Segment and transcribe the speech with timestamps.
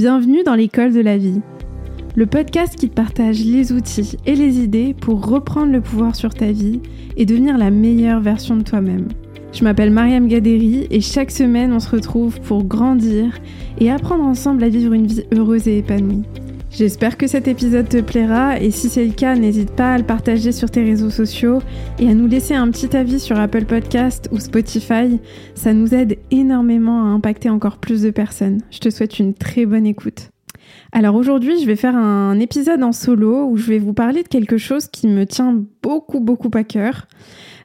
[0.00, 1.42] Bienvenue dans l'école de la vie,
[2.16, 6.32] le podcast qui te partage les outils et les idées pour reprendre le pouvoir sur
[6.32, 6.80] ta vie
[7.18, 9.08] et devenir la meilleure version de toi-même.
[9.52, 13.38] Je m'appelle Mariam Gaderi et chaque semaine on se retrouve pour grandir
[13.78, 16.22] et apprendre ensemble à vivre une vie heureuse et épanouie.
[16.70, 20.04] J'espère que cet épisode te plaira et si c'est le cas, n'hésite pas à le
[20.04, 21.58] partager sur tes réseaux sociaux
[21.98, 25.18] et à nous laisser un petit avis sur Apple Podcast ou Spotify.
[25.56, 28.60] Ça nous aide énormément à impacter encore plus de personnes.
[28.70, 30.30] Je te souhaite une très bonne écoute.
[30.92, 34.28] Alors aujourd'hui, je vais faire un épisode en solo où je vais vous parler de
[34.28, 37.08] quelque chose qui me tient beaucoup beaucoup à cœur.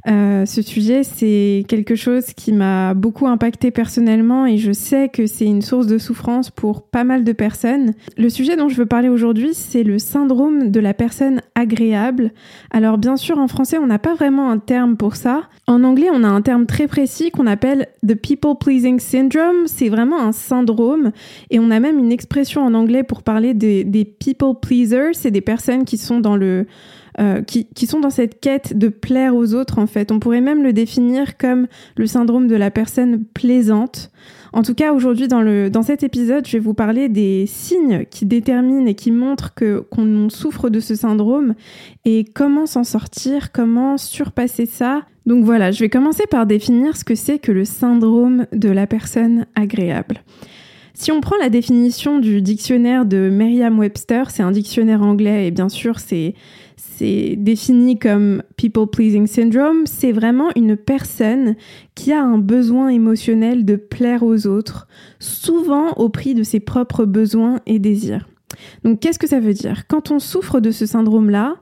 [0.08, 5.26] Euh, ce sujet, c'est quelque chose qui m'a beaucoup impacté personnellement et je sais que
[5.26, 7.94] c'est une source de souffrance pour pas mal de personnes.
[8.18, 12.32] Le sujet dont je veux parler aujourd'hui, c'est le syndrome de la personne agréable.
[12.70, 15.50] Alors bien sûr, en français, on n'a pas vraiment un terme pour ça.
[15.66, 19.66] En anglais, on a un terme très précis qu'on appelle the people pleasing syndrome.
[19.66, 21.12] C'est vraiment un syndrome
[21.50, 25.14] et on a même une expression en anglais pour parler des, des people pleasers.
[25.14, 26.68] C'est des personnes qui sont dans le
[27.20, 30.12] euh, qui, qui, sont dans cette quête de plaire aux autres en fait.
[30.12, 34.12] On pourrait même le définir comme le syndrome de la personne plaisante.
[34.52, 38.26] En tout cas, aujourd'hui, dans, dans cet épisode, je vais vous parler des signes qui
[38.26, 41.56] déterminent et qui montrent que qu'on souffre de ce syndrome
[42.06, 45.04] et comment s'en sortir, comment surpasser ça.
[45.26, 48.88] Donc voilà, je vais commencer par définir ce que c'est que le syndrome de la
[48.88, 50.22] personne agréable.
[50.94, 55.68] Si on prend la définition du dictionnaire de Merriam-Webster, c'est un dictionnaire anglais et bien
[55.68, 56.36] sûr c'est
[56.98, 61.56] c'est défini comme people pleasing syndrome, c'est vraiment une personne
[61.94, 64.88] qui a un besoin émotionnel de plaire aux autres,
[65.20, 68.28] souvent au prix de ses propres besoins et désirs.
[68.84, 69.88] Donc qu'est-ce que ça veut dire?
[69.88, 71.56] Quand on souffre de ce syndrome-là,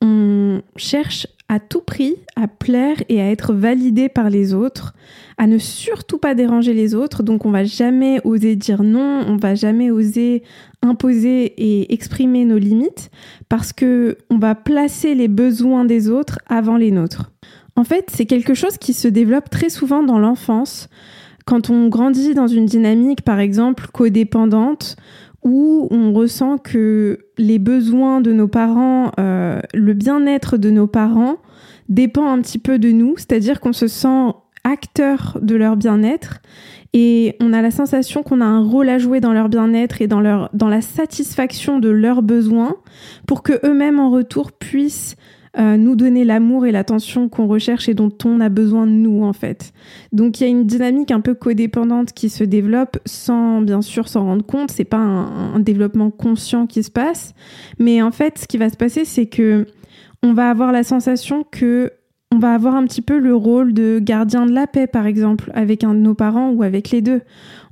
[0.00, 4.94] on cherche à tout prix à plaire et à être validé par les autres,
[5.36, 7.24] à ne surtout pas déranger les autres.
[7.24, 10.44] Donc on va jamais oser dire non, on va jamais oser
[10.80, 13.10] imposer et exprimer nos limites
[13.48, 17.32] parce que on va placer les besoins des autres avant les nôtres.
[17.74, 20.88] En fait, c'est quelque chose qui se développe très souvent dans l'enfance.
[21.46, 24.94] Quand on grandit dans une dynamique, par exemple, codépendante,
[25.42, 31.36] où on ressent que les besoins de nos parents, euh, le bien-être de nos parents
[31.88, 34.32] dépend un petit peu de nous, c'est-à-dire qu'on se sent
[34.64, 36.40] acteur de leur bien-être
[36.92, 40.06] et on a la sensation qu'on a un rôle à jouer dans leur bien-être et
[40.06, 42.76] dans, leur, dans la satisfaction de leurs besoins
[43.26, 45.16] pour que eux-mêmes en retour puissent
[45.58, 49.24] euh, nous donner l'amour et l'attention qu'on recherche et dont on a besoin de nous
[49.24, 49.72] en fait.
[50.12, 54.08] Donc il y a une dynamique un peu codépendante qui se développe sans bien sûr
[54.08, 54.70] s'en rendre compte.
[54.70, 57.34] C'est pas un, un, développement conscient qui se passe,
[57.78, 59.66] mais en fait ce qui va se passer c'est que
[60.22, 61.92] on va avoir la sensation que
[62.32, 65.50] on va avoir un petit peu le rôle de gardien de la paix, par exemple,
[65.52, 67.22] avec un de nos parents ou avec les deux.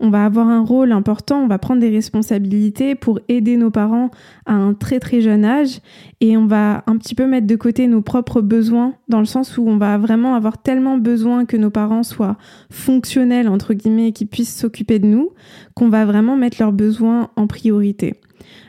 [0.01, 4.11] On va avoir un rôle important, on va prendre des responsabilités pour aider nos parents
[4.47, 5.79] à un très très jeune âge
[6.21, 9.57] et on va un petit peu mettre de côté nos propres besoins dans le sens
[9.59, 12.37] où on va vraiment avoir tellement besoin que nos parents soient
[12.69, 15.31] fonctionnels, entre guillemets, et qu'ils puissent s'occuper de nous,
[15.75, 18.15] qu'on va vraiment mettre leurs besoins en priorité.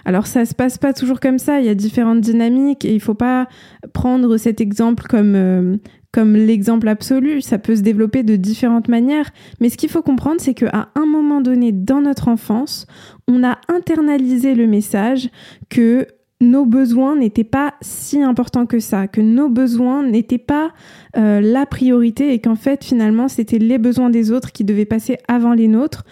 [0.06, 3.00] Alors ça se passe pas toujours comme ça, il y a différentes dynamiques et il
[3.00, 3.48] faut pas
[3.94, 5.78] prendre cet exemple comme euh,
[6.12, 9.30] comme l'exemple absolu, ça peut se développer de différentes manières,
[9.60, 12.88] mais ce qu'il faut comprendre c'est qu'à un moment donné dans notre enfance,
[13.28, 15.30] on a internalisé le message
[15.70, 16.08] que
[16.42, 20.72] nos besoins n'étaient pas si importants que ça, que nos besoins n'étaient pas
[21.18, 25.18] euh, la priorité et qu'en fait finalement c'était les besoins des autres qui devaient passer
[25.28, 26.06] avant les nôtres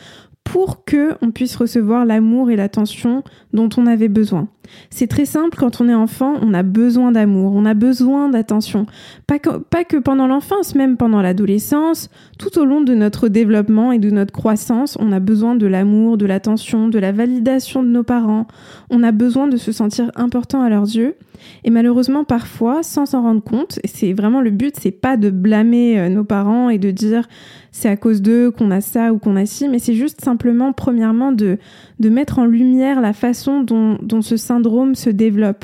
[0.48, 4.48] pour que on puisse recevoir l'amour et l'attention dont on avait besoin.
[4.90, 8.86] C'est très simple, quand on est enfant, on a besoin d'amour, on a besoin d'attention.
[9.28, 12.10] Pas que, pendant l'enfance, même pendant l'adolescence,
[12.40, 16.18] tout au long de notre développement et de notre croissance, on a besoin de l'amour,
[16.18, 18.48] de l'attention, de la validation de nos parents.
[18.90, 21.16] On a besoin de se sentir important à leurs yeux.
[21.64, 25.30] Et malheureusement, parfois, sans s'en rendre compte, et c'est vraiment le but, c'est pas de
[25.30, 27.28] blâmer euh, nos parents et de dire
[27.78, 30.74] c'est à cause d'eux qu'on a ça ou qu'on a ci, mais c'est juste simplement,
[30.74, 31.60] premièrement, de,
[32.00, 35.64] de mettre en lumière la façon dont, dont ce syndrome se développe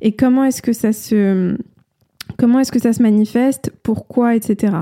[0.00, 1.56] et comment est-ce que ça se
[2.38, 4.74] comment est-ce que ça se manifeste, pourquoi, etc.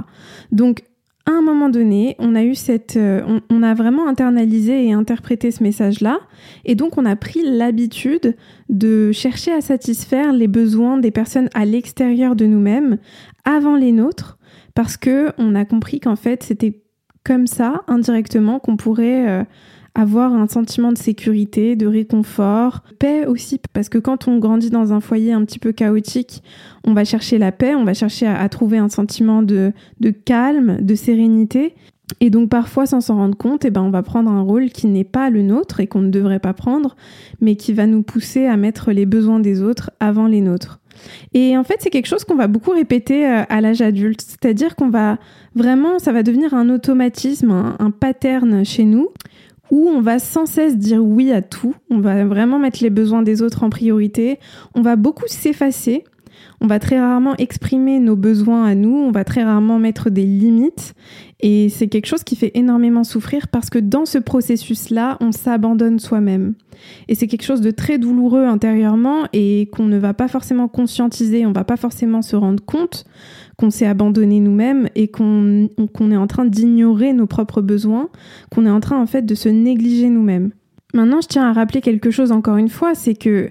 [0.53, 0.85] Donc
[1.27, 4.93] à un moment donné, on a eu cette, euh, on, on, a vraiment internalisé et
[4.93, 6.21] interprété ce message-là,
[6.65, 8.37] et donc on a pris l'habitude
[8.69, 12.99] de chercher à satisfaire les besoins des personnes à l'extérieur de nous-mêmes
[13.45, 14.38] avant les nôtres,
[14.79, 16.81] parce que on a compris qu'en fait c'était
[17.25, 19.45] comme ça indirectement qu'on pourrait euh,
[19.97, 24.93] avoir un sentiment de sécurité, de réconfort, paix aussi, parce que quand on grandit dans
[24.93, 26.45] un foyer un petit peu chaotique,
[26.85, 30.77] on va chercher la paix, on va chercher à, trouver un sentiment de, de calme,
[30.81, 31.75] de sérénité.
[32.21, 34.87] Et donc parfois, sans s'en rendre compte, eh ben, on va prendre un rôle qui
[34.87, 36.95] n'est pas le nôtre et qu'on ne devrait pas prendre,
[37.41, 40.79] mais qui va nous pousser à mettre les besoins des autres avant les nôtres.
[41.35, 44.77] Et en fait, c'est quelque chose qu'on va beaucoup répéter euh, à l'âge adulte, c'est-à-dire
[44.77, 45.19] qu'on va
[45.55, 49.09] vraiment, ça va devenir un automatisme, un, un pattern chez nous,
[49.71, 53.23] où on va sans cesse dire oui à tout, on va vraiment mettre les besoins
[53.23, 54.39] des autres en priorité,
[54.75, 56.05] on va beaucoup s'effacer
[56.61, 60.25] on va très rarement exprimer nos besoins à nous, on va très rarement mettre des
[60.25, 60.95] limites.
[61.41, 66.01] Et c'est quelque chose qui fait énormément souffrir parce que dans ce processus-là, on s'abandonne
[66.01, 66.55] soi-même.
[67.07, 71.47] Et c'est quelque chose de très douloureux intérieurement et qu'on ne va pas forcément conscientiser,
[71.47, 73.05] on va pas forcément se rendre compte
[73.57, 75.69] qu'on s'est abandonné nous-mêmes et qu'on
[76.11, 78.09] est en train d'ignorer nos propres besoins,
[78.51, 80.51] qu'on est en train en fait de se négliger nous-mêmes.
[80.95, 83.51] Maintenant, je tiens à rappeler quelque chose encore une fois, c'est que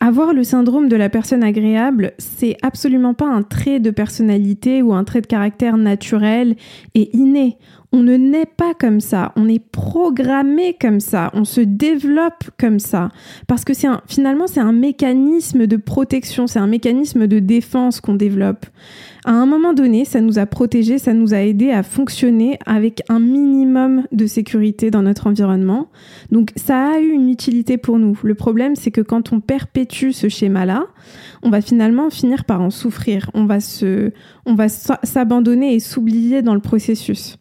[0.00, 4.92] avoir le syndrome de la personne agréable, c'est absolument pas un trait de personnalité ou
[4.92, 6.56] un trait de caractère naturel
[6.94, 7.58] et inné.
[7.96, 12.80] On ne naît pas comme ça, on est programmé comme ça, on se développe comme
[12.80, 13.10] ça.
[13.46, 18.14] Parce que c'est finalement, c'est un mécanisme de protection, c'est un mécanisme de défense qu'on
[18.14, 18.66] développe.
[19.24, 23.00] À un moment donné, ça nous a protégés, ça nous a aidés à fonctionner avec
[23.08, 25.88] un minimum de sécurité dans notre environnement.
[26.32, 28.18] Donc ça a eu une utilité pour nous.
[28.24, 30.88] Le problème, c'est que quand on perpétue ce schéma-là,
[31.44, 33.30] on va finalement finir par en souffrir.
[33.34, 34.10] On va se,
[34.46, 37.38] on va s'abandonner et s'oublier dans le processus.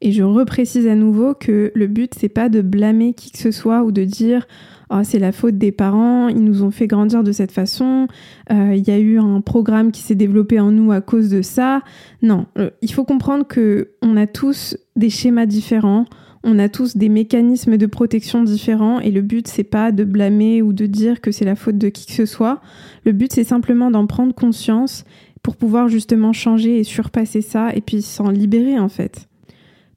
[0.00, 3.50] Et je reprécise à nouveau que le but, c'est pas de blâmer qui que ce
[3.50, 4.46] soit ou de dire
[4.90, 8.06] oh, c'est la faute des parents, ils nous ont fait grandir de cette façon,
[8.52, 11.42] euh, il y a eu un programme qui s'est développé en nous à cause de
[11.42, 11.82] ça.
[12.22, 16.04] Non, euh, il faut comprendre que on a tous des schémas différents,
[16.44, 20.62] on a tous des mécanismes de protection différents et le but c'est pas de blâmer
[20.62, 22.60] ou de dire que c'est la faute de qui que ce soit.
[23.04, 25.04] Le but c'est simplement d'en prendre conscience
[25.42, 29.28] pour pouvoir justement changer et surpasser ça et puis s'en libérer en fait.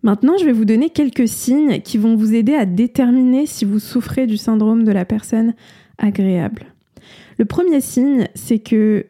[0.01, 3.79] Maintenant, je vais vous donner quelques signes qui vont vous aider à déterminer si vous
[3.79, 5.53] souffrez du syndrome de la personne
[5.97, 6.67] agréable.
[7.37, 9.07] Le premier signe, c'est que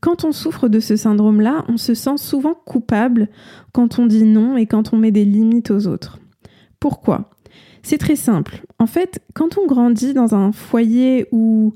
[0.00, 3.28] quand on souffre de ce syndrome-là, on se sent souvent coupable
[3.72, 6.18] quand on dit non et quand on met des limites aux autres.
[6.80, 7.30] Pourquoi?
[7.82, 8.64] C'est très simple.
[8.78, 11.72] En fait, quand on grandit dans un foyer où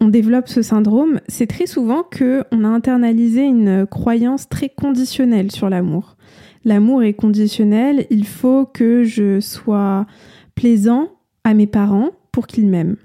[0.00, 5.50] on développe ce syndrome, c'est très souvent que on a internalisé une croyance très conditionnelle
[5.50, 6.16] sur l'amour.
[6.64, 10.06] L'amour est conditionnel, il faut que je sois
[10.54, 11.08] plaisant
[11.44, 12.96] à mes parents pour qu'ils m'aiment.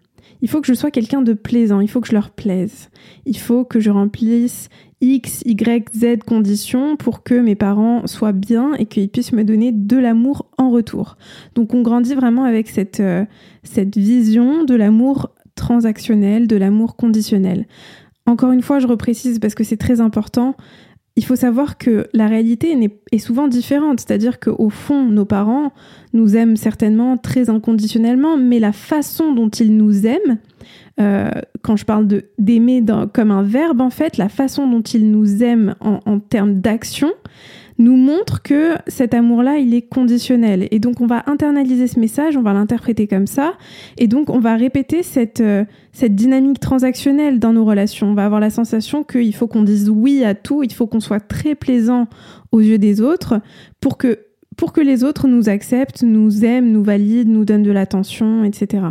[0.41, 2.89] Il faut que je sois quelqu'un de plaisant, il faut que je leur plaise.
[3.25, 4.69] Il faut que je remplisse
[5.01, 9.73] X, Y, Z conditions pour que mes parents soient bien et qu'ils puissent me donner
[9.73, 11.17] de l'amour en retour.
[11.55, 13.25] Donc on grandit vraiment avec cette, euh,
[13.63, 17.67] cette vision de l'amour transactionnel, de l'amour conditionnel.
[18.25, 20.55] Encore une fois, je reprécise parce que c'est très important,
[21.19, 22.73] il faut savoir que la réalité
[23.11, 25.73] est souvent différente, c'est-à-dire qu'au fond, nos parents
[26.13, 30.37] nous aiment certainement très inconditionnellement, mais la façon dont ils nous aiment,
[31.01, 31.29] euh,
[31.61, 32.07] quand je parle
[32.37, 32.81] d'aimer
[33.13, 37.11] comme un verbe, en fait, la façon dont ils nous aiment en termes d'action,
[37.79, 40.67] nous montre que cet amour-là, il est conditionnel.
[40.69, 43.53] Et donc, on va internaliser ce message, on va l'interpréter comme ça.
[43.97, 48.07] Et donc, on va répéter cette, euh, cette dynamique transactionnelle dans nos relations.
[48.07, 50.99] On va avoir la sensation qu'il faut qu'on dise oui à tout, il faut qu'on
[50.99, 52.07] soit très plaisant
[52.51, 53.39] aux yeux des autres
[53.79, 54.19] pour que,
[54.57, 58.83] pour que les autres nous acceptent, nous aiment, nous valident, nous donnent de l'attention, etc.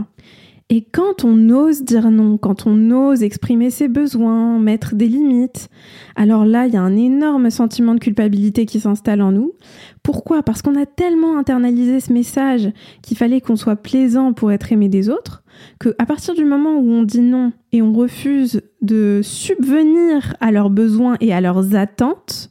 [0.71, 5.71] Et quand on ose dire non, quand on ose exprimer ses besoins, mettre des limites,
[6.15, 9.55] alors là, il y a un énorme sentiment de culpabilité qui s'installe en nous.
[10.03, 10.43] Pourquoi?
[10.43, 12.71] Parce qu'on a tellement internalisé ce message
[13.01, 15.43] qu'il fallait qu'on soit plaisant pour être aimé des autres,
[15.81, 20.53] que à partir du moment où on dit non et on refuse de subvenir à
[20.53, 22.48] leurs besoins et à leurs attentes,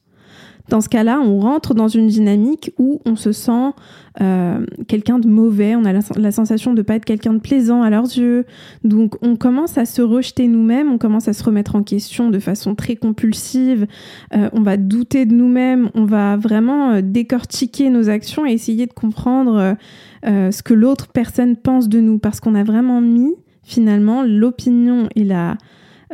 [0.70, 3.72] dans ce cas-là, on rentre dans une dynamique où on se sent
[4.20, 7.84] euh, quelqu'un de mauvais, on a la, sensation de ne pas être quelqu'un de plaisant
[7.84, 8.46] à leurs yeux.
[8.84, 12.40] Donc on commence à se rejeter nous-mêmes, on commence à se remettre en question de
[12.40, 13.88] façon très compulsive,
[14.36, 18.88] euh, on va douter de nous-mêmes, on va vraiment euh, décortiquer nos actions et essayer
[18.88, 19.76] de comprendre
[20.24, 22.18] ce que l'autre personne pense de nous.
[22.20, 23.34] Parce qu'on a vraiment mis
[23.64, 25.58] finalement l'opinion et la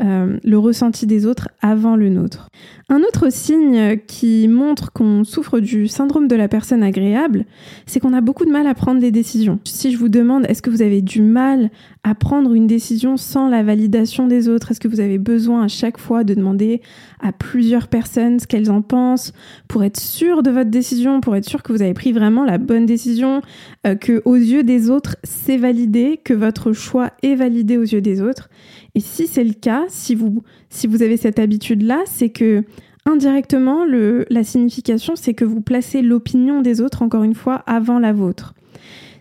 [0.01, 2.49] euh, le ressenti des autres avant le nôtre.
[2.89, 7.45] Un autre signe qui montre qu'on souffre du syndrome de la personne agréable,
[7.85, 9.59] c'est qu'on a beaucoup de mal à prendre des décisions.
[9.65, 11.69] Si je vous demande est-ce que vous avez du mal
[12.03, 15.67] à prendre une décision sans la validation des autres, est-ce que vous avez besoin à
[15.67, 16.81] chaque fois de demander
[17.21, 19.31] à plusieurs personnes ce qu'elles en pensent
[19.67, 22.57] pour être sûr de votre décision, pour être sûr que vous avez pris vraiment la
[22.57, 23.41] bonne décision,
[23.85, 28.01] euh, que aux yeux des autres c'est validé, que votre choix est validé aux yeux
[28.01, 28.49] des autres?
[28.95, 32.63] Et si c'est le cas, si vous, si vous avez cette habitude-là, c'est que
[33.05, 38.13] Indirectement, la signification, c'est que vous placez l'opinion des autres, encore une fois, avant la
[38.13, 38.53] vôtre.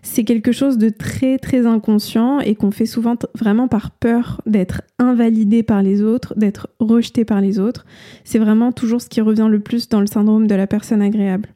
[0.01, 4.81] C'est quelque chose de très très inconscient et qu'on fait souvent vraiment par peur d'être
[4.99, 7.85] invalidé par les autres, d'être rejeté par les autres.
[8.23, 11.49] C'est vraiment toujours ce qui revient le plus dans le syndrome de la personne agréable.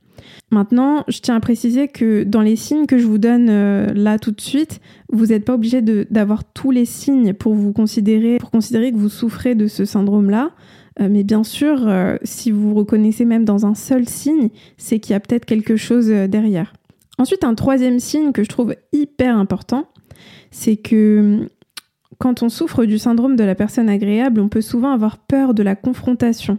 [0.52, 4.18] Maintenant, je tiens à préciser que dans les signes que je vous donne euh, là
[4.18, 4.80] tout de suite,
[5.12, 9.10] vous n'êtes pas obligé d'avoir tous les signes pour vous considérer, pour considérer que vous
[9.10, 10.52] souffrez de ce syndrome-là.
[11.02, 15.12] Euh, mais bien sûr, euh, si vous reconnaissez même dans un seul signe, c'est qu'il
[15.12, 16.74] y a peut-être quelque chose derrière.
[17.18, 19.88] Ensuite, un troisième signe que je trouve hyper important,
[20.52, 21.50] c'est que
[22.20, 25.64] quand on souffre du syndrome de la personne agréable, on peut souvent avoir peur de
[25.64, 26.58] la confrontation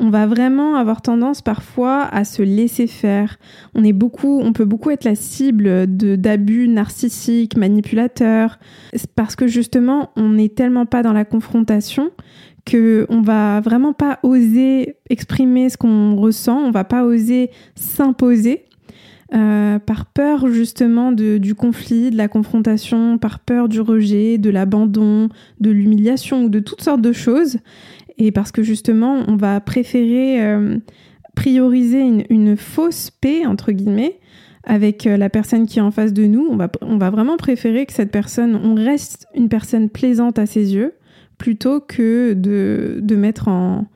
[0.00, 3.36] on va vraiment avoir tendance parfois à se laisser faire.
[3.74, 8.58] On est beaucoup, on peut beaucoup être la cible de d'abus narcissiques, manipulateurs,
[9.14, 12.10] parce que justement, on n'est tellement pas dans la confrontation
[12.64, 18.64] que on va vraiment pas oser exprimer ce qu'on ressent, on va pas oser s'imposer.
[19.32, 25.28] Euh, par peur justement du conflit, de la confrontation, par peur du rejet, de l'abandon,
[25.60, 27.58] de l'humiliation ou de toutes sortes de choses
[28.20, 30.76] et parce que justement, on va préférer euh,
[31.34, 34.20] prioriser une, fausse paix, entre guillemets,
[34.62, 36.46] avec euh, la personne qui est en face de nous.
[36.50, 40.44] On va, on va vraiment préférer que cette personne, on reste une personne plaisante à
[40.44, 40.92] ses yeux,
[41.38, 43.86] plutôt que de, de mettre en,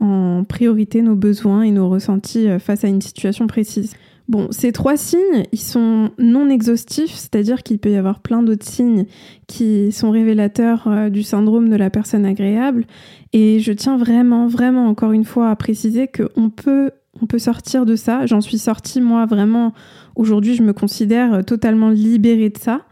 [0.00, 3.94] en priorité nos besoins et nos ressentis euh, face à une situation précise.
[4.28, 8.66] Bon, ces trois signes, ils sont non exhaustifs, c'est-à-dire qu'il peut y avoir plein d'autres
[8.66, 9.06] signes
[9.46, 12.86] qui sont révélateurs du syndrome de la personne agréable.
[13.32, 17.86] Et je tiens vraiment, vraiment, encore une fois, à préciser qu'on peut, on peut sortir
[17.86, 18.26] de ça.
[18.26, 19.72] J'en suis sortie, moi, vraiment.
[20.16, 22.82] Aujourd'hui, je me considère totalement libérée de ça.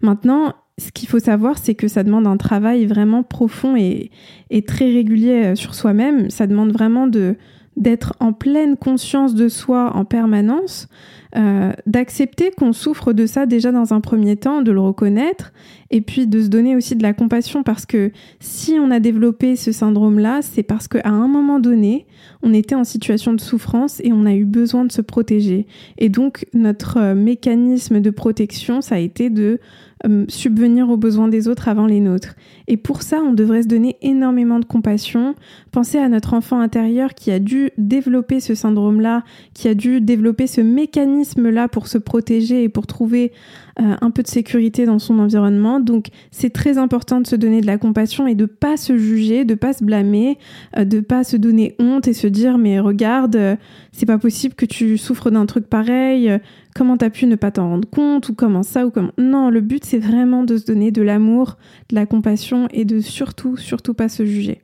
[0.00, 4.10] Maintenant, ce qu'il faut savoir, c'est que ça demande un travail vraiment profond et,
[4.50, 6.30] et très régulier euh, sur soi-même.
[6.30, 7.36] Ça demande vraiment de,
[7.76, 10.88] d'être en pleine conscience de soi en permanence,
[11.36, 15.52] euh, d'accepter qu'on souffre de ça déjà dans un premier temps, de le reconnaître,
[15.90, 19.56] et puis de se donner aussi de la compassion parce que si on a développé
[19.56, 22.06] ce syndrome-là, c'est parce qu'à un moment donné,
[22.42, 25.66] on était en situation de souffrance et on a eu besoin de se protéger.
[25.98, 29.60] Et donc notre euh, mécanisme de protection, ça a été de
[30.04, 32.34] euh, subvenir aux besoins des autres avant les nôtres.
[32.66, 35.34] Et pour ça, on devrait se donner énormément de compassion,
[35.70, 40.46] penser à notre enfant intérieur qui a dû développer ce syndrome-là, qui a dû développer
[40.46, 43.32] ce mécanisme-là pour se protéger et pour trouver
[43.80, 45.80] euh, un peu de sécurité dans son environnement.
[45.80, 49.44] Donc c'est très important de se donner de la compassion et de pas se juger,
[49.44, 50.38] de pas se blâmer,
[50.78, 53.58] euh, de pas se donner honte et se dire mais regarde,
[53.92, 56.30] c'est pas possible que tu souffres d'un truc pareil,
[56.74, 59.12] comment t'as pu ne pas t'en rendre compte ou comment ça ou comment...
[59.18, 61.56] Non, le but c'est vraiment de se donner de l'amour,
[61.88, 64.62] de la compassion et de surtout, surtout pas se juger.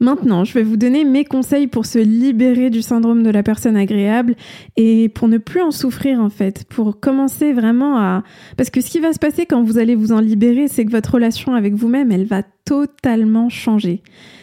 [0.00, 3.76] Maintenant, je vais vous donner mes conseils pour se libérer du syndrome de la personne
[3.76, 4.34] agréable
[4.76, 8.24] et pour ne plus en souffrir en fait, pour commencer vraiment à...
[8.56, 10.90] Parce que ce qui va se passer quand vous allez vous en libérer, c'est que
[10.90, 14.02] votre relation avec vous-même, elle va totalement changer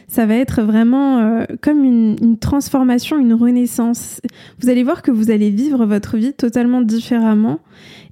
[0.09, 4.21] ça va être vraiment euh, comme une, transformation, une renaissance.
[4.59, 7.59] Vous allez voir que vous allez vivre votre vie totalement différemment.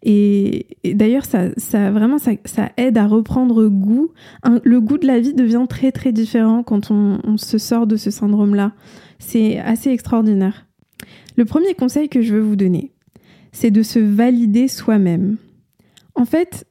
[0.03, 4.11] Et, d'ailleurs, ça, ça, vraiment, ça, aide à reprendre goût.
[4.63, 7.95] le goût de la vie devient très très différent quand on, on se sort de
[7.95, 8.73] ce syndrome-là.
[9.17, 10.67] C'est assez extraordinaire.
[11.35, 12.91] Le premier conseil que je veux vous donner,
[13.51, 15.37] c'est de se valider soi-même.
[16.13, 16.67] En fait,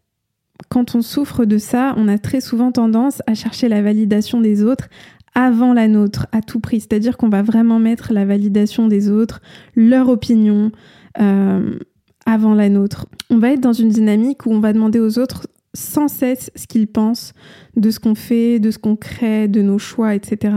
[0.69, 4.63] quand on souffre de ça, on a très souvent tendance à chercher la validation des
[4.63, 4.89] autres,
[5.37, 6.81] avant la nôtre à tout prix.
[6.81, 9.41] C'est-à-dire qu'on va vraiment mettre la validation des autres,
[9.77, 10.73] leur opinion,
[11.21, 11.79] euh,
[12.25, 13.07] avant la nôtre.
[13.31, 16.67] On va être dans une dynamique où on va demander aux autres sans cesse ce
[16.67, 17.35] qu'ils pensent
[17.77, 20.55] de ce qu'on fait, de ce qu'on crée, de nos choix, etc.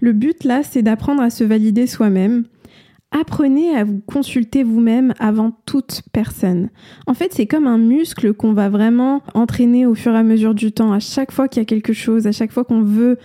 [0.00, 2.44] Le but là, c'est d'apprendre à se valider soi-même.
[3.10, 6.70] Apprenez à vous consulter vous-même avant toute personne.
[7.06, 10.54] En fait, c'est comme un muscle qu'on va vraiment entraîner au fur et à mesure
[10.54, 10.92] du temps.
[10.92, 13.18] À chaque fois qu'il y a quelque chose, à chaque fois qu'on veut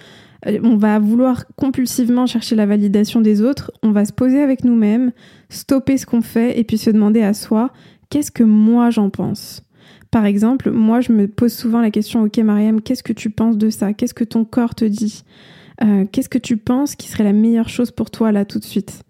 [0.45, 5.11] on va vouloir compulsivement chercher la validation des autres, on va se poser avec nous-mêmes,
[5.49, 7.71] stopper ce qu'on fait et puis se demander à soi
[8.09, 9.63] qu'est-ce que moi j'en pense?
[10.11, 13.57] Par exemple, moi je me pose souvent la question OK Mariam, qu'est-ce que tu penses
[13.57, 13.93] de ça?
[13.93, 15.23] Qu'est-ce que ton corps te dit?
[15.83, 18.65] Euh, Qu'est-ce que tu penses qui serait la meilleure chose pour toi là tout de
[18.65, 19.03] suite?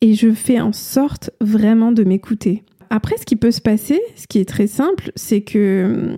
[0.00, 2.64] Et je fais en sorte vraiment de m'écouter.
[2.90, 6.16] Après, ce qui peut se passer, ce qui est très simple, c'est que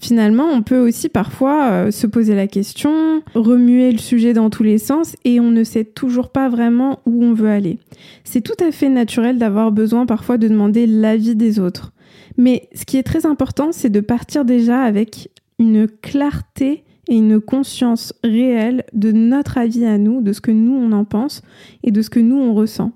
[0.00, 4.62] finalement, on peut aussi parfois euh, se poser la question, remuer le sujet dans tous
[4.62, 7.78] les sens et on ne sait toujours pas vraiment où on veut aller.
[8.24, 11.92] C'est tout à fait naturel d'avoir besoin parfois de demander l'avis des autres.
[12.36, 17.40] Mais ce qui est très important, c'est de partir déjà avec une clarté et une
[17.40, 21.42] conscience réelle de notre avis à nous, de ce que nous on en pense
[21.82, 22.92] et de ce que nous on ressent.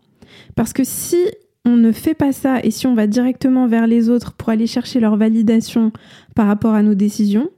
[0.55, 1.19] Parce que si
[1.65, 4.67] on ne fait pas ça et si on va directement vers les autres pour aller
[4.67, 5.93] chercher leur validation
[6.35, 7.51] par rapport à nos décisions,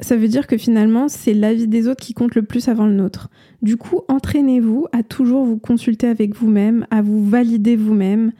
[0.00, 2.94] ça veut dire que finalement, c'est l'avis des autres qui compte le plus avant le
[2.94, 3.30] nôtre.
[3.62, 8.32] Du coup, entraînez-vous à toujours vous consulter avec vous-même, à vous valider vous-même,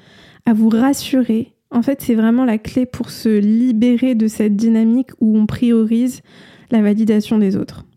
[0.47, 1.55] à vous rassurer.
[1.71, 6.23] En fait, c'est vraiment la clé pour se libérer de cette dynamique où on priorise
[6.71, 7.88] la validation des autres.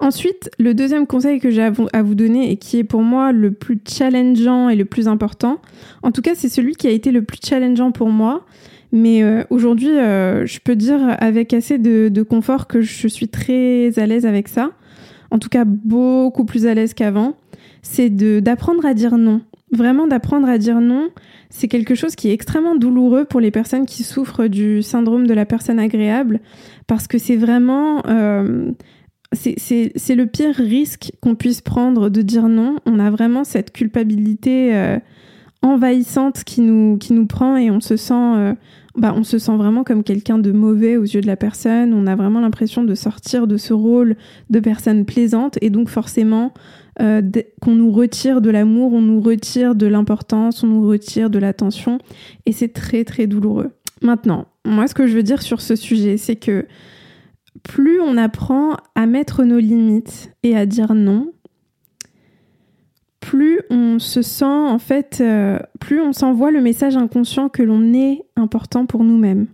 [0.00, 3.50] Ensuite, le deuxième conseil que j'ai à vous donner et qui est pour moi le
[3.52, 5.60] plus challengeant et le plus important,
[6.02, 8.46] en tout cas c'est celui qui a été le plus challengeant pour moi,
[8.92, 13.98] mais euh, aujourd'hui euh, je peux dire avec assez de, confort que je suis très
[13.98, 14.70] à l'aise avec ça,
[15.30, 17.36] en tout cas beaucoup plus à l'aise qu'avant,
[17.82, 19.42] c'est d'apprendre à dire non.
[19.70, 21.10] Vraiment d'apprendre à dire non,
[21.50, 25.34] c'est quelque chose qui est extrêmement douloureux pour les personnes qui souffrent du syndrome de
[25.34, 26.40] la personne agréable,
[26.86, 28.02] parce que c'est vraiment...
[28.06, 28.72] Euh,
[29.32, 32.76] c'est le pire risque qu'on puisse prendre de dire non.
[32.86, 34.98] On a vraiment cette culpabilité euh,
[35.62, 38.54] envahissante qui nous, qui nous prend et on se sent, euh,
[38.96, 41.94] bah, on se sent vraiment comme quelqu'un de mauvais aux yeux de la personne.
[41.94, 44.16] On a vraiment l'impression de sortir de ce rôle
[44.48, 46.52] de personne plaisante et donc forcément
[47.00, 47.22] euh,
[47.60, 51.98] qu'on nous retire de l'amour, on nous retire de l'importance, on nous retire de l'attention
[52.46, 53.70] et c'est très très douloureux.
[54.02, 56.66] Maintenant, moi ce que je veux dire sur ce sujet, c'est que
[57.62, 61.32] plus on apprend à mettre nos limites et à dire non,
[63.20, 67.92] plus on se sent en fait, euh, plus on s'envoie le message inconscient que l'on
[67.94, 69.46] est important pour nous-mêmes.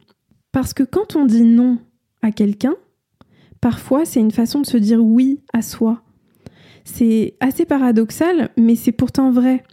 [0.53, 1.79] Parce que quand on dit non
[2.23, 2.77] à quelqu'un,
[3.61, 6.03] parfois c'est une façon de se dire oui à soi.
[6.85, 9.65] C'est assez paradoxal, mais c'est pourtant vrai.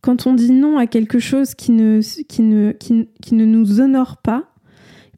[0.00, 4.16] Quand on dit non à quelque chose qui ne, qui ne, qui ne nous honore
[4.16, 4.51] pas,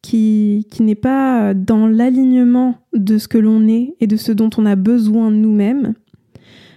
[0.04, 4.66] qui, n'est pas dans l'alignement de ce que l'on est et de ce dont on
[4.66, 5.94] a besoin nous-mêmes.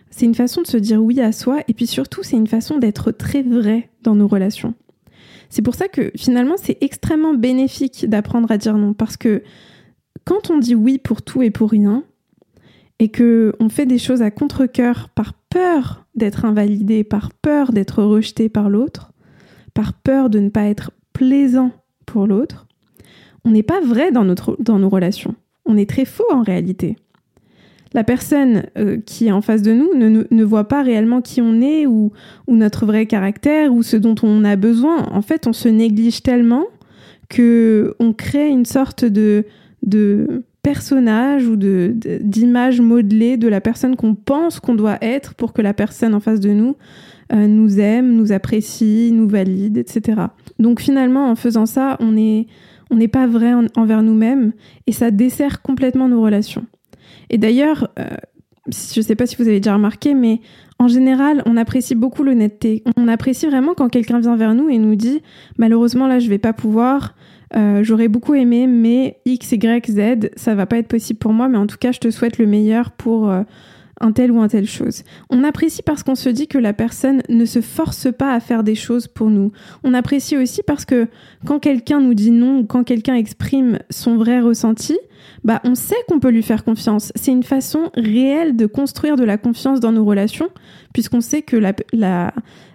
[0.10, 2.78] C'est une façon de se dire oui à soi et puis surtout c'est une façon
[2.78, 4.76] d'être très vrai dans nos relations.
[5.50, 9.44] C'est pour ça que finalement c'est extrêmement bénéfique d'apprendre à dire non parce que
[10.24, 12.06] quand on dit oui pour tout et pour rien
[13.00, 18.04] et que on fait des choses à contre-cœur par peur d'être invalidé, par peur d'être
[18.04, 19.12] rejeté par l'autre,
[19.74, 21.72] par peur de ne pas être plaisant
[22.06, 22.67] pour l'autre,
[23.48, 25.34] on n'est pas vrai dans, nos relations.
[25.66, 26.98] On est très faux en réalité.
[27.94, 31.62] La personne euh, qui est en face de nous ne, voit pas réellement qui on
[31.62, 32.12] est ou,
[32.48, 35.08] ou, notre vrai caractère ou ce dont on a besoin.
[35.14, 36.66] En fait, on se néglige tellement
[37.30, 39.46] que on crée une sorte de,
[39.82, 45.54] de personnage ou de, d'image modelée de la personne qu'on pense qu'on doit être pour
[45.54, 46.76] que la personne en face de nous
[47.32, 50.24] euh, nous aime, nous apprécie, nous valide, etc.
[50.60, 52.48] Donc finalement, en faisant ça, on est
[52.92, 54.54] on n'est pas vrai envers nous-mêmes
[54.86, 56.66] et ça dessert complètement nos relations.
[57.30, 58.06] Et d'ailleurs, euh,
[58.68, 60.42] je ne sais pas si vous avez déjà remarqué, mais
[60.80, 62.84] en général, on apprécie beaucoup l'honnêteté.
[62.98, 65.22] On apprécie vraiment quand quelqu'un vient vers nous et nous dit
[65.58, 67.16] malheureusement là, je vais pas pouvoir.
[67.56, 71.48] Euh, j'aurais beaucoup aimé, mais X, Y, Z, ça va pas être possible pour moi.
[71.48, 73.44] Mais en tout cas, je te souhaite le meilleur pour euh,
[74.00, 75.04] un tel ou un telle chose.
[75.30, 78.64] On apprécie parce qu'on se dit que la personne ne se force pas à faire
[78.64, 79.52] des choses pour nous.
[79.84, 81.08] On apprécie aussi parce que
[81.46, 84.98] quand quelqu'un nous dit non ou quand quelqu'un exprime son vrai ressenti,
[85.44, 87.12] bah on sait qu'on peut lui faire confiance.
[87.16, 90.50] C'est une façon réelle de construire de la confiance dans nos relations,
[90.94, 92.34] puisqu'on sait que la, la,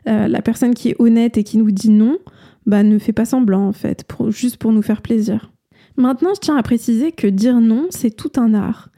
[0.08, 2.18] euh, la, personne qui est honnête et qui nous dit non,
[2.66, 5.50] bah ne fait pas semblant en fait, juste pour nous faire plaisir.
[5.96, 8.88] Maintenant, je tiens à préciser que dire non, c'est tout un art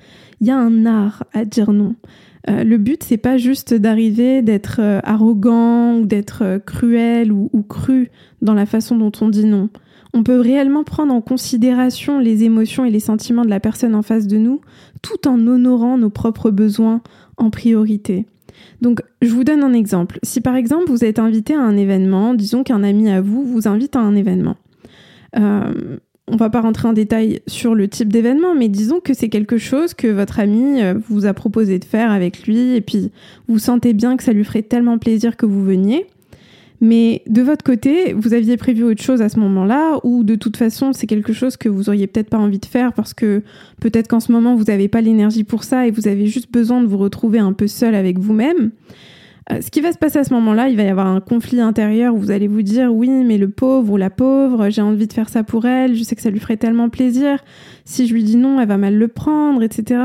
[0.45, 1.95] il y a un art à dire non.
[2.51, 7.49] Euh, le but, c'est pas juste d'arriver, d'être euh, arrogant ou d'être euh, cruel ou,
[7.67, 8.11] cru
[8.43, 9.71] dans la façon dont on dit non.
[10.13, 14.03] On peut réellement prendre en considération les émotions et les sentiments de la personne en
[14.03, 14.61] face de nous,
[15.01, 17.01] tout en honorant nos propres besoins
[17.39, 18.27] en priorité.
[18.83, 20.19] Donc, je vous donne un exemple.
[20.23, 23.67] Si par exemple vous êtes invité à un événement, disons qu'un ami à vous vous
[23.67, 24.57] invite à un événement
[26.27, 29.59] on va pas rentrer en détail sur le type d'événement, mais disons que c'est quelque
[29.59, 33.11] chose que votre ami euh, vous a proposé de faire avec lui, et puis
[33.47, 36.07] vous sentez bien que ça lui ferait tellement plaisir que vous veniez.
[36.81, 40.57] Mais de votre côté, vous aviez prévu autre chose à ce moment-là, ou de toute
[40.57, 43.43] façon, c'est quelque chose que vous auriez peut-être pas envie de faire parce que
[43.81, 46.81] peut-être qu'en ce moment, vous n'avez pas l'énergie pour ça et vous avez juste besoin
[46.81, 48.71] de vous retrouver un peu seul avec vous-même.
[49.53, 51.61] Euh, ce qui va se passer à ce moment-là, il va y avoir un conflit
[51.61, 55.07] intérieur où vous allez vous dire oui, mais le pauvre ou la pauvre, j'ai envie
[55.07, 57.45] de faire ça pour elle, je sais que ça lui ferait tellement plaisir.
[57.85, 60.01] Si je lui dis non, elle va mal le prendre, etc.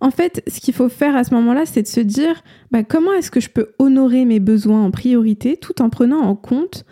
[0.00, 2.42] En fait, ce qu'il faut faire à ce moment-là, c'est de se dire
[2.72, 6.34] bah, comment est-ce que je peux honorer mes besoins en priorité tout en prenant en
[6.34, 6.84] compte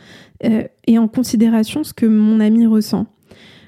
[0.44, 3.06] euh, et en considération ce que mon ami ressent?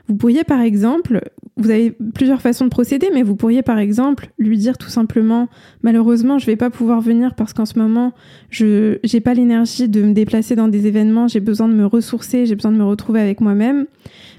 [0.08, 1.22] Vous pourriez par exemple
[1.56, 5.48] vous avez plusieurs façons de procéder, mais vous pourriez par exemple lui dire tout simplement
[5.82, 8.12] malheureusement je vais pas pouvoir venir parce qu'en ce moment
[8.48, 12.46] je j'ai pas l'énergie de me déplacer dans des événements, j'ai besoin de me ressourcer,
[12.46, 13.86] j'ai besoin de me retrouver avec moi-même.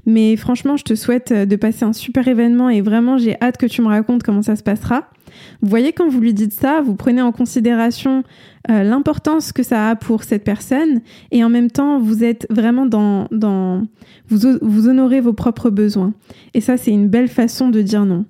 [0.05, 3.65] Mais franchement, je te souhaite de passer un super événement et vraiment j'ai hâte que
[3.65, 5.09] tu me racontes comment ça se passera.
[5.61, 8.23] Vous voyez, quand vous lui dites ça, vous prenez en considération
[8.69, 12.85] euh, l'importance que ça a pour cette personne et en même temps, vous êtes vraiment
[12.85, 13.27] dans...
[13.31, 13.85] dans
[14.27, 16.13] vous, vous honorez vos propres besoins.
[16.53, 18.25] Et ça, c'est une belle façon de dire non.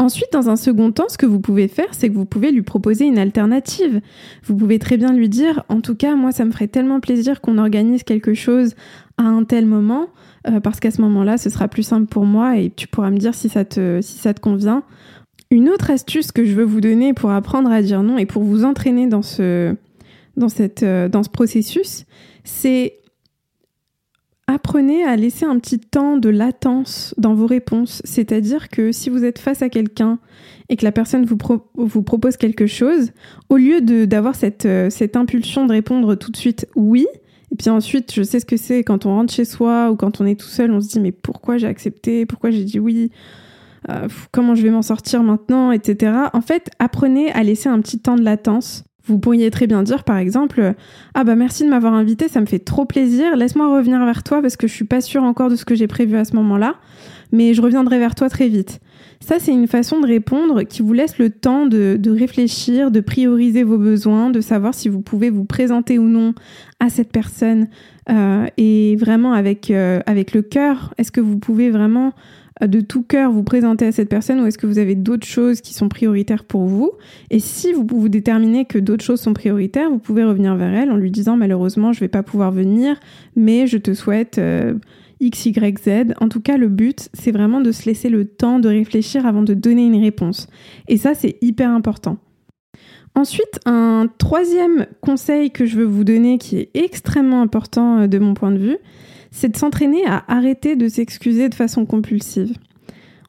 [0.00, 2.62] Ensuite, dans un second temps, ce que vous pouvez faire, c'est que vous pouvez lui
[2.62, 4.00] proposer une alternative.
[4.42, 7.40] Vous pouvez très bien lui dire, en tout cas, moi, ça me ferait tellement plaisir
[7.40, 8.74] qu'on organise quelque chose
[9.18, 10.08] à un tel moment,
[10.48, 13.18] euh, parce qu'à ce moment-là, ce sera plus simple pour moi et tu pourras me
[13.18, 14.82] dire si ça te, si ça te convient.
[15.50, 18.42] Une autre astuce que je veux vous donner pour apprendre à dire non et pour
[18.42, 19.74] vous entraîner euh,
[20.36, 22.04] dans ce processus,
[22.42, 22.98] c'est
[24.46, 28.02] apprenez à laisser un petit temps de latence dans vos réponses.
[28.04, 30.18] C'est-à-dire que si vous êtes face à quelqu'un
[30.68, 31.38] et que la personne vous,
[31.76, 33.12] vous propose quelque chose,
[33.48, 37.06] au lieu d'avoir cette, euh, cette impulsion de répondre tout de suite oui,
[37.52, 40.20] et puis ensuite, je sais ce que c'est quand on rentre chez soi ou quand
[40.20, 43.12] on est tout seul, on se dit mais pourquoi j'ai accepté, pourquoi j'ai dit oui?
[43.90, 46.12] Euh, comment je vais m'en sortir maintenant, etc.
[46.32, 48.84] En fait, apprenez à laisser un petit temps de latence.
[49.06, 50.74] Vous pourriez très bien dire, par exemple,
[51.12, 53.36] ah bah merci de m'avoir invité, ça me fait trop plaisir.
[53.36, 55.86] Laisse-moi revenir vers toi parce que je suis pas sûre encore de ce que j'ai
[55.86, 56.76] prévu à ce moment-là,
[57.30, 58.80] mais je reviendrai vers toi très vite.
[59.20, 63.62] Ça, c'est une façon de répondre qui vous laisse le temps de, réfléchir, de prioriser
[63.62, 66.34] vos besoins, de savoir si vous pouvez vous présenter ou non
[66.78, 67.68] à cette personne
[68.10, 70.92] euh, et vraiment avec, euh, avec le cœur.
[70.98, 72.12] Est-ce que vous pouvez vraiment
[72.60, 75.60] de tout cœur vous présenter à cette personne ou est-ce que vous avez d'autres choses
[75.60, 76.92] qui sont prioritaires pour vous?
[77.30, 80.90] Et si vous, vous déterminez que d'autres choses sont prioritaires, vous pouvez revenir vers elle
[80.90, 83.00] en lui disant malheureusement je vais pas pouvoir venir,
[83.34, 84.74] mais je te souhaite euh,
[85.20, 86.14] X, Y, Z.
[86.20, 89.42] En tout cas, le but, c'est vraiment de se laisser le temps de réfléchir avant
[89.42, 90.46] de donner une réponse.
[90.88, 92.18] Et ça, c'est hyper important.
[93.16, 98.18] Ensuite, un troisième conseil que je veux vous donner qui est extrêmement important euh, de
[98.18, 98.78] mon point de vue,
[99.34, 102.56] c'est de s'entraîner à arrêter de s'excuser de façon compulsive.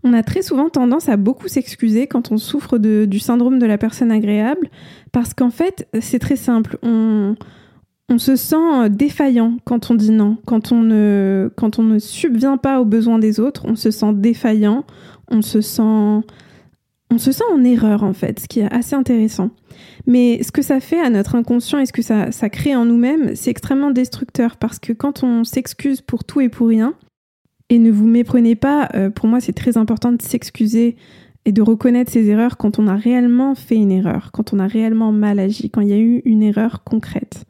[0.03, 3.79] On a très souvent tendance à beaucoup s'excuser quand on souffre du syndrome de la
[3.79, 4.69] personne agréable,
[5.11, 6.77] parce qu'en fait, c'est très simple.
[6.83, 7.35] On,
[8.19, 12.79] se sent défaillant quand on dit non, quand on, ne, quand on ne subvient pas
[12.79, 14.85] aux besoins des autres, on se sent défaillant,
[15.31, 16.21] on se sent
[17.11, 19.51] on se sent en erreur en fait, ce qui est assez intéressant.
[20.07, 23.35] Mais ce que ça fait à notre inconscient et ce que ça, crée en nous-mêmes,
[23.35, 26.95] c'est extrêmement destructeur parce que quand on s'excuse pour tout et pour rien,
[27.69, 30.95] et ne vous méprenez pas, euh, pour moi c'est très important de s'excuser
[31.45, 34.67] et de reconnaître ses erreurs quand on a réellement fait une erreur, quand on a
[34.67, 37.45] réellement mal agi, quand il y a eu une erreur concrète.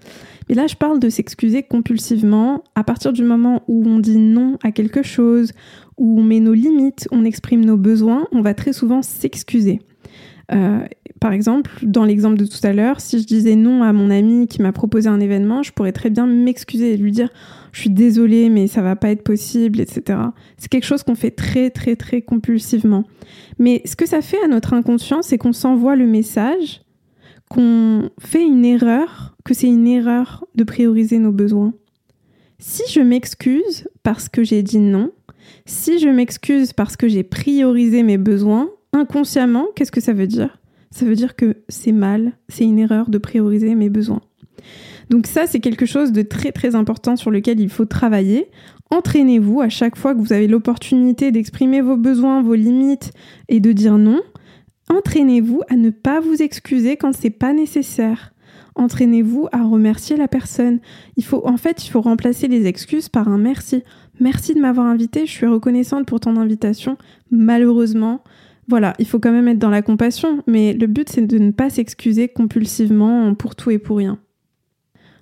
[0.47, 4.57] Mais là, je parle de s'excuser compulsivement à partir du moment où on dit non
[4.63, 5.53] à quelque chose,
[5.97, 9.79] où on met nos limites, on exprime nos besoins, on va très souvent s'excuser.
[10.51, 10.79] Euh,
[11.19, 14.47] par exemple, dans l'exemple de tout à l'heure, si je disais non à mon ami
[14.47, 17.29] qui m'a proposé un événement, je pourrais très bien m'excuser et lui dire
[17.71, 20.19] je suis désolée mais ça va pas être possible, etc.
[20.57, 23.05] C'est quelque chose qu'on fait très très très compulsivement.
[23.57, 26.81] Mais ce que ça fait à notre inconscient, c'est qu'on s'envoie le message
[27.49, 31.73] qu'on fait une erreur, que c'est une erreur de prioriser nos besoins.
[32.59, 35.11] Si je m'excuse parce que j'ai dit non,
[35.65, 40.57] si je m'excuse parce que j'ai priorisé mes besoins, inconsciemment, qu'est-ce que ça veut dire?
[40.91, 44.21] Ça veut dire que c'est mal, c'est une erreur de prioriser mes besoins.
[45.09, 48.49] Donc ça, c'est quelque chose de très très important sur lequel il faut travailler.
[48.91, 53.11] Entraînez-vous à chaque fois que vous avez l'opportunité d'exprimer vos besoins, vos limites
[53.49, 54.21] et de dire non.
[54.89, 58.33] Entraînez-vous à ne pas vous excuser quand c'est pas nécessaire.
[58.75, 60.79] Entraînez-vous à remercier la personne.
[61.31, 63.83] En fait, il faut remplacer les excuses par un merci.
[64.19, 66.97] Merci de m'avoir invité, je suis reconnaissante pour ton invitation.
[67.31, 68.23] Malheureusement,
[68.67, 71.51] voilà, il faut quand même être dans la compassion, mais le but c'est de ne
[71.51, 74.19] pas s'excuser compulsivement pour tout et pour rien.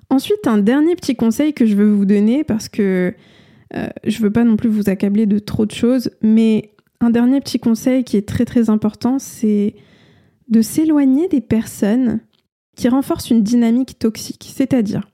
[0.10, 3.14] Ensuite, un dernier petit conseil que je veux vous donner, parce que
[3.76, 7.42] euh, je veux pas non plus vous accabler de trop de choses, mais un dernier
[7.42, 9.76] petit conseil qui est très très important, c'est
[10.50, 12.20] de s'éloigner des personnes
[12.76, 14.52] qui renforcent une dynamique toxique.
[14.54, 15.10] C'est-à-dire,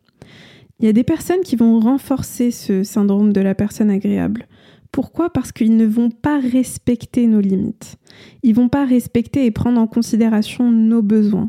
[0.79, 4.47] il y a des personnes qui vont renforcer ce syndrome de la personne agréable.
[4.91, 7.97] Pourquoi Parce qu'ils ne vont pas respecter nos limites.
[8.43, 11.47] Ils vont pas respecter et prendre en considération nos besoins.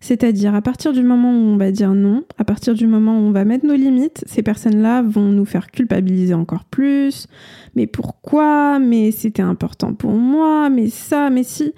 [0.00, 3.22] C'est-à-dire, à partir du moment où on va dire non, à partir du moment où
[3.22, 7.26] on va mettre nos limites, ces personnes-là vont nous faire culpabiliser encore plus.
[7.74, 8.78] Mais pourquoi?
[8.78, 11.72] Mais c'était important pour moi, mais ça, mais si.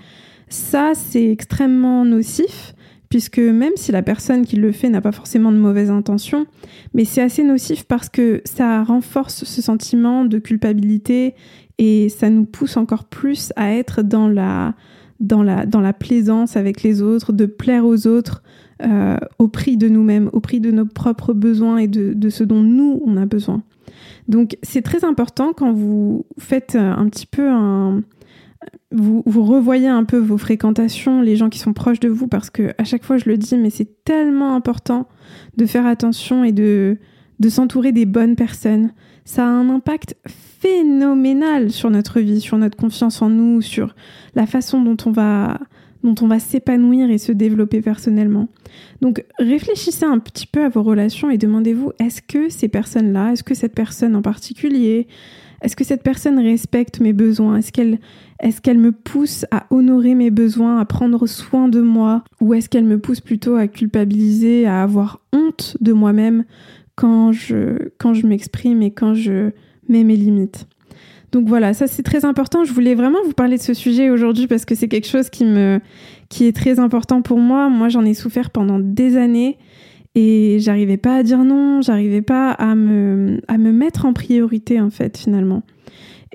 [0.49, 2.76] Ça, c'est extrêmement nocif
[3.09, 6.47] puisque même si la personne qui le fait n'a pas forcément de mauvaises intentions,
[6.95, 11.35] mais c'est assez nocif parce que ça renforce ce sentiment de culpabilité
[11.79, 14.75] et ça nous pousse encore plus à être dans la,
[15.99, 18.43] plaisance avec les autres, de plaire aux autres
[18.83, 22.45] euh, au prix de nous-mêmes, au prix de nos propres besoins et de, de ce
[22.45, 23.63] dont nous, on a besoin.
[24.29, 28.03] Donc c'est très important quand vous faites un petit peu un...
[28.93, 32.73] Vous, revoyez un peu vos fréquentations, les gens qui sont proches de vous, parce que
[32.79, 35.09] à chaque fois je le dis, mais c'est tellement important
[35.57, 36.99] de faire attention et de,
[37.41, 38.93] de s'entourer des bonnes personnes.
[39.25, 43.95] Ça a un impact phénoménal sur notre vie, sur notre confiance en nous, sur
[44.35, 45.59] la façon dont on va
[46.05, 48.49] dont on va s'épanouir et se développer personnellement.
[49.01, 53.43] Donc réfléchissez un petit peu à vos relations et demandez-vous est-ce que ces personnes-là, est-ce
[53.43, 55.09] que cette personne en particulier,
[55.63, 57.57] est-ce que cette personne respecte mes besoins?
[57.57, 57.99] Est-ce qu'elle
[58.41, 62.25] est me pousse à honorer mes besoins, à prendre soin de moi?
[62.41, 66.45] Ou est-ce qu'elle me pousse plutôt à culpabiliser, à avoir honte de moi-même
[66.95, 69.51] quand je, quand je m'exprime et quand je
[69.89, 70.67] mets mes limites?
[71.33, 72.65] Donc voilà, ça c'est très important.
[72.65, 75.45] Je voulais vraiment vous parler de ce sujet aujourd'hui parce que c'est quelque chose qui
[75.45, 75.81] me
[76.29, 77.69] qui est très important pour moi.
[77.69, 79.59] Moi, j'en ai souffert pendant des années
[80.17, 84.81] et j'arrivais pas à dire non, j'arrivais pas à me à me mettre en priorité
[84.81, 85.63] en fait finalement.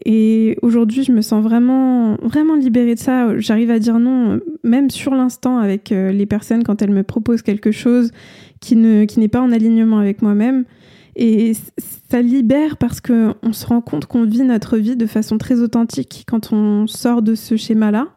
[0.06, 3.38] Et aujourd'hui, je me sens vraiment vraiment libérée de ça.
[3.40, 7.42] J'arrive à dire non même sur l'instant avec euh, les personnes quand elles me proposent
[7.42, 8.12] quelque chose
[8.60, 10.66] qui ne qui n'est pas en alignement avec moi-même.
[11.16, 11.54] Et
[12.10, 16.24] ça libère parce qu'on se rend compte qu'on vit notre vie de façon très authentique
[16.28, 18.10] quand on sort de ce schéma-là.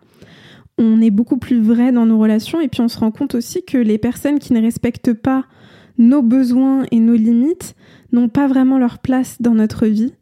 [0.78, 3.64] On est beaucoup plus vrai dans nos relations et puis on se rend compte aussi
[3.64, 5.44] que les personnes qui ne respectent pas
[5.98, 7.76] nos besoins et nos limites
[8.12, 10.12] n'ont pas vraiment leur place dans notre vie.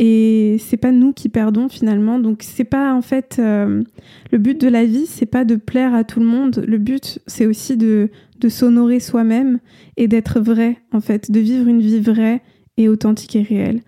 [0.00, 2.20] Et c'est pas nous qui perdons finalement.
[2.20, 3.82] Donc c'est pas en fait euh,
[4.30, 6.64] le but de la vie c'est pas de plaire à tout le monde.
[6.66, 9.58] Le but c'est aussi de de s'honorer soi-même
[9.96, 12.42] et d'être vrai, en fait, de vivre une vie vraie
[12.78, 13.80] et authentique et réelle.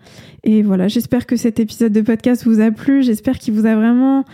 [0.43, 3.75] Et voilà, j'espère que cet épisode de podcast vous a plu, j'espère qu'il vous a
[3.75, 4.25] vraiment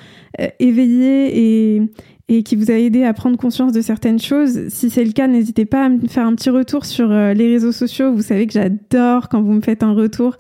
[0.42, 1.82] euh, éveillé et,
[2.28, 4.68] et qui vous a aidé à prendre conscience de certaines choses.
[4.70, 7.48] Si c'est le cas, n'hésitez pas à me faire un petit retour sur euh, les
[7.48, 8.14] réseaux sociaux.
[8.14, 10.38] Vous savez que j'adore quand vous me faites un retour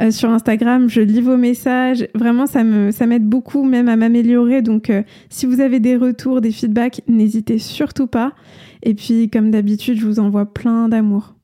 [0.00, 0.88] euh, sur Instagram.
[0.88, 2.06] Je lis vos messages.
[2.14, 4.62] Vraiment, ça me ça m'aide beaucoup même à m'améliorer.
[4.62, 4.90] Donc,
[5.28, 8.32] si vous avez des retours, des feedbacks, n'hésitez surtout pas.
[8.84, 11.37] Et puis, comme d'habitude, je vous envoie plein d'amour.